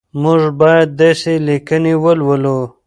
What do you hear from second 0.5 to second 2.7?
باید داسې لیکنې ولولو.